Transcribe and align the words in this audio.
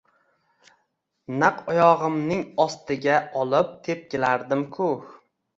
Naq 1.43 1.59
oyog'imning 1.73 2.41
ostigaolib 2.65 3.71
tepkilardimku. 3.89 4.91